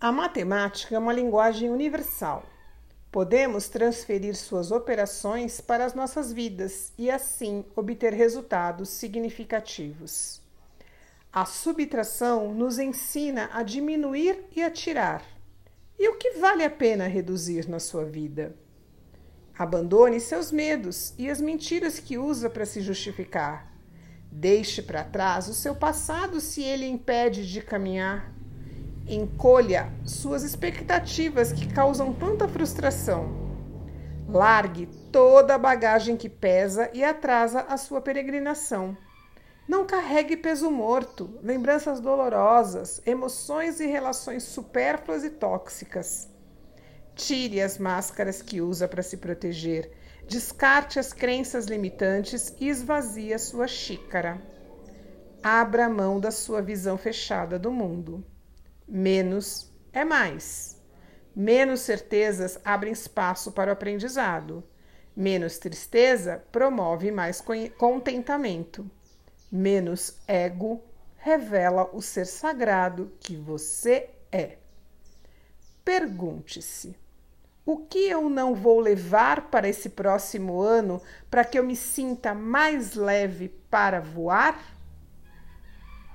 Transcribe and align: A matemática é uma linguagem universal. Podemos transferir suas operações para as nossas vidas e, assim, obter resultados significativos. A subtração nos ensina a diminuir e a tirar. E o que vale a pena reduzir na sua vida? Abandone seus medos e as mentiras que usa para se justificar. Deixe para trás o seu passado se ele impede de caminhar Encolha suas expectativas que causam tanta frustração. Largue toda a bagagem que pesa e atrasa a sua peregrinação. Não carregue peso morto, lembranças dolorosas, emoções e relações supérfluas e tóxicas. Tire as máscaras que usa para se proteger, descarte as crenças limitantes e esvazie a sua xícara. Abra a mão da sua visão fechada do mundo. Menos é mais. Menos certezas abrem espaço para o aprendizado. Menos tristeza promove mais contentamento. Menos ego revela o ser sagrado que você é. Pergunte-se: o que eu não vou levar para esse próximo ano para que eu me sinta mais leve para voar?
A 0.00 0.12
matemática 0.12 0.94
é 0.94 0.98
uma 0.98 1.12
linguagem 1.12 1.68
universal. 1.70 2.46
Podemos 3.10 3.68
transferir 3.68 4.36
suas 4.36 4.70
operações 4.70 5.60
para 5.60 5.84
as 5.84 5.92
nossas 5.92 6.32
vidas 6.32 6.92
e, 6.96 7.10
assim, 7.10 7.64
obter 7.74 8.12
resultados 8.12 8.90
significativos. 8.90 10.40
A 11.32 11.44
subtração 11.44 12.54
nos 12.54 12.78
ensina 12.78 13.50
a 13.52 13.64
diminuir 13.64 14.44
e 14.54 14.62
a 14.62 14.70
tirar. 14.70 15.24
E 15.98 16.08
o 16.08 16.16
que 16.16 16.38
vale 16.38 16.62
a 16.62 16.70
pena 16.70 17.08
reduzir 17.08 17.68
na 17.68 17.80
sua 17.80 18.04
vida? 18.04 18.54
Abandone 19.58 20.20
seus 20.20 20.52
medos 20.52 21.12
e 21.18 21.28
as 21.28 21.40
mentiras 21.40 21.98
que 21.98 22.16
usa 22.16 22.48
para 22.48 22.64
se 22.64 22.82
justificar. 22.82 23.74
Deixe 24.30 24.80
para 24.80 25.02
trás 25.02 25.48
o 25.48 25.54
seu 25.54 25.74
passado 25.74 26.40
se 26.40 26.62
ele 26.62 26.86
impede 26.86 27.50
de 27.50 27.60
caminhar 27.60 28.37
Encolha 29.08 29.90
suas 30.04 30.42
expectativas 30.42 31.50
que 31.50 31.66
causam 31.72 32.12
tanta 32.12 32.46
frustração. 32.46 33.48
Largue 34.28 34.86
toda 35.10 35.54
a 35.54 35.58
bagagem 35.58 36.14
que 36.14 36.28
pesa 36.28 36.90
e 36.92 37.02
atrasa 37.02 37.60
a 37.60 37.78
sua 37.78 38.02
peregrinação. 38.02 38.94
Não 39.66 39.86
carregue 39.86 40.36
peso 40.36 40.70
morto, 40.70 41.38
lembranças 41.42 42.00
dolorosas, 42.00 43.00
emoções 43.06 43.80
e 43.80 43.86
relações 43.86 44.42
supérfluas 44.42 45.24
e 45.24 45.30
tóxicas. 45.30 46.28
Tire 47.14 47.62
as 47.62 47.78
máscaras 47.78 48.42
que 48.42 48.60
usa 48.60 48.86
para 48.86 49.02
se 49.02 49.16
proteger, 49.16 49.90
descarte 50.28 50.98
as 50.98 51.14
crenças 51.14 51.64
limitantes 51.64 52.54
e 52.60 52.68
esvazie 52.68 53.32
a 53.32 53.38
sua 53.38 53.66
xícara. 53.66 54.38
Abra 55.42 55.86
a 55.86 55.88
mão 55.88 56.20
da 56.20 56.30
sua 56.30 56.60
visão 56.60 56.98
fechada 56.98 57.58
do 57.58 57.72
mundo. 57.72 58.22
Menos 58.88 59.70
é 59.92 60.04
mais. 60.04 60.82
Menos 61.36 61.80
certezas 61.80 62.58
abrem 62.64 62.92
espaço 62.92 63.52
para 63.52 63.70
o 63.70 63.72
aprendizado. 63.72 64.64
Menos 65.14 65.58
tristeza 65.58 66.42
promove 66.50 67.10
mais 67.10 67.44
contentamento. 67.76 68.90
Menos 69.52 70.16
ego 70.26 70.82
revela 71.16 71.90
o 71.92 72.00
ser 72.00 72.26
sagrado 72.26 73.12
que 73.20 73.36
você 73.36 74.08
é. 74.32 74.56
Pergunte-se: 75.84 76.96
o 77.66 77.76
que 77.76 78.08
eu 78.08 78.30
não 78.30 78.54
vou 78.54 78.80
levar 78.80 79.50
para 79.50 79.68
esse 79.68 79.90
próximo 79.90 80.60
ano 80.60 81.02
para 81.30 81.44
que 81.44 81.58
eu 81.58 81.64
me 81.64 81.76
sinta 81.76 82.32
mais 82.32 82.94
leve 82.94 83.48
para 83.70 84.00
voar? 84.00 84.77